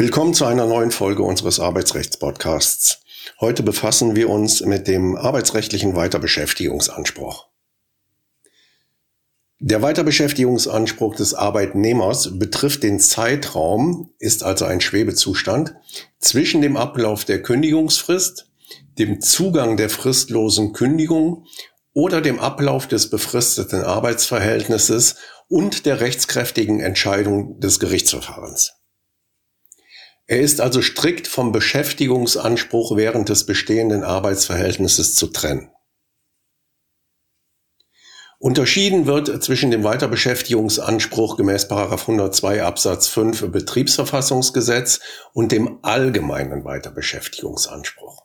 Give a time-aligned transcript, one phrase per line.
[0.00, 3.00] Willkommen zu einer neuen Folge unseres Arbeitsrechtspodcasts.
[3.40, 7.48] Heute befassen wir uns mit dem arbeitsrechtlichen Weiterbeschäftigungsanspruch.
[9.58, 15.74] Der Weiterbeschäftigungsanspruch des Arbeitnehmers betrifft den Zeitraum, ist also ein Schwebezustand,
[16.20, 18.52] zwischen dem Ablauf der Kündigungsfrist,
[19.00, 21.44] dem Zugang der fristlosen Kündigung
[21.92, 25.16] oder dem Ablauf des befristeten Arbeitsverhältnisses
[25.48, 28.77] und der rechtskräftigen Entscheidung des Gerichtsverfahrens.
[30.30, 35.70] Er ist also strikt vom Beschäftigungsanspruch während des bestehenden Arbeitsverhältnisses zu trennen.
[38.38, 45.00] Unterschieden wird zwischen dem Weiterbeschäftigungsanspruch gemäß 102 Absatz 5 Betriebsverfassungsgesetz
[45.32, 48.22] und dem allgemeinen Weiterbeschäftigungsanspruch.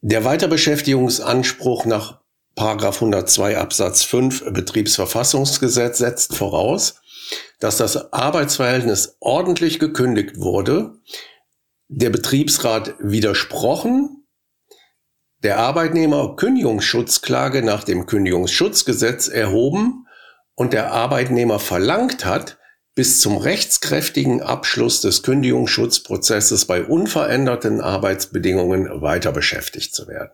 [0.00, 2.22] Der Weiterbeschäftigungsanspruch nach
[2.56, 6.97] 102 Absatz 5 Betriebsverfassungsgesetz setzt voraus,
[7.60, 10.94] dass das Arbeitsverhältnis ordentlich gekündigt wurde,
[11.88, 14.26] der Betriebsrat widersprochen,
[15.42, 20.06] der Arbeitnehmer Kündigungsschutzklage nach dem Kündigungsschutzgesetz erhoben
[20.54, 22.58] und der Arbeitnehmer verlangt hat,
[22.94, 30.32] bis zum rechtskräftigen Abschluss des Kündigungsschutzprozesses bei unveränderten Arbeitsbedingungen weiter beschäftigt zu werden.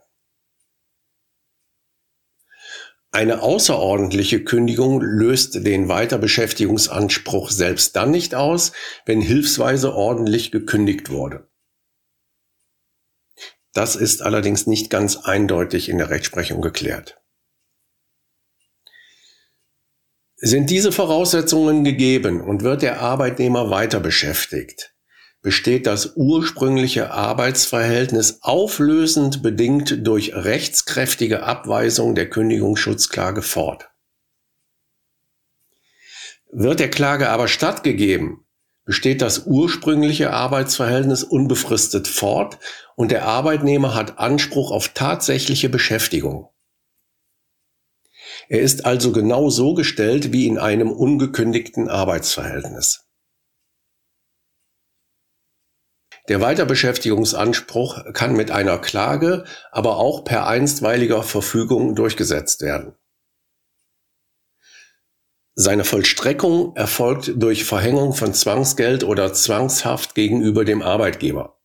[3.15, 8.73] Eine außerordentliche Kündigung löst den Weiterbeschäftigungsanspruch selbst dann nicht aus,
[9.07, 11.49] wenn hilfsweise ordentlich gekündigt wurde.
[13.73, 17.23] Das ist allerdings nicht ganz eindeutig in der Rechtsprechung geklärt.
[20.35, 24.94] Sind diese Voraussetzungen gegeben und wird der Arbeitnehmer weiter beschäftigt,
[25.45, 33.91] besteht das ursprüngliche Arbeitsverhältnis auflösend bedingt durch rechtskräftige Abweisung der Kündigungsschutzklage fort.
[36.51, 38.47] Wird der Klage aber stattgegeben,
[38.87, 42.59] besteht das ursprüngliche Arbeitsverhältnis unbefristet fort
[42.97, 46.49] und der Arbeitnehmer hat Anspruch auf tatsächliche Beschäftigung.
[48.49, 53.05] Er ist also genau so gestellt wie in einem ungekündigten Arbeitsverhältnis.
[56.29, 62.95] Der Weiterbeschäftigungsanspruch kann mit einer Klage, aber auch per einstweiliger Verfügung durchgesetzt werden.
[65.55, 71.61] Seine Vollstreckung erfolgt durch Verhängung von Zwangsgeld oder Zwangshaft gegenüber dem Arbeitgeber.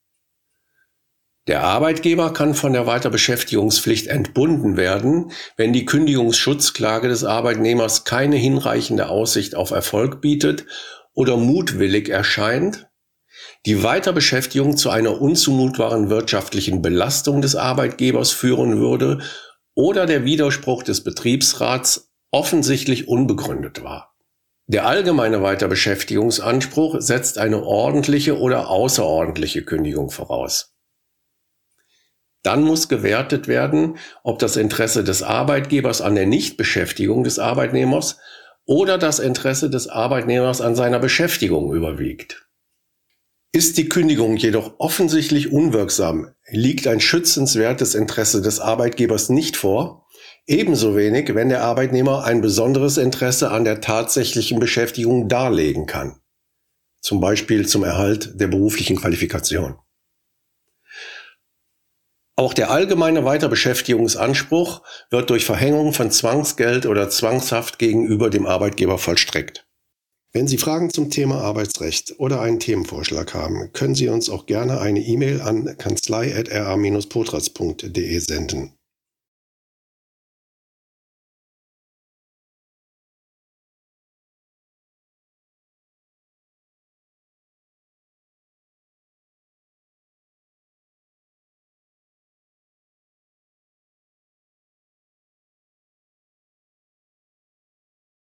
[1.47, 9.09] Der Arbeitgeber kann von der Weiterbeschäftigungspflicht entbunden werden, wenn die Kündigungsschutzklage des Arbeitnehmers keine hinreichende
[9.09, 10.67] Aussicht auf Erfolg bietet
[11.13, 12.88] oder mutwillig erscheint
[13.65, 19.19] die Weiterbeschäftigung zu einer unzumutbaren wirtschaftlichen Belastung des Arbeitgebers führen würde
[19.75, 24.15] oder der Widerspruch des Betriebsrats offensichtlich unbegründet war.
[24.67, 30.75] Der allgemeine Weiterbeschäftigungsanspruch setzt eine ordentliche oder außerordentliche Kündigung voraus.
[32.43, 38.19] Dann muss gewertet werden, ob das Interesse des Arbeitgebers an der Nichtbeschäftigung des Arbeitnehmers
[38.65, 42.48] oder das Interesse des Arbeitnehmers an seiner Beschäftigung überwiegt.
[43.51, 50.05] Ist die Kündigung jedoch offensichtlich unwirksam, liegt ein schützenswertes Interesse des Arbeitgebers nicht vor,
[50.45, 56.21] ebenso wenig, wenn der Arbeitnehmer ein besonderes Interesse an der tatsächlichen Beschäftigung darlegen kann,
[57.01, 59.79] zum Beispiel zum Erhalt der beruflichen Qualifikation.
[62.35, 69.68] Auch der allgemeine Weiterbeschäftigungsanspruch wird durch Verhängung von Zwangsgeld oder Zwangshaft gegenüber dem Arbeitgeber vollstreckt.
[70.31, 74.79] Wenn Sie Fragen zum Thema Arbeitsrecht oder einen Themenvorschlag haben, können Sie uns auch gerne
[74.79, 78.78] eine E-Mail an kanzlei.ra-potras.de senden.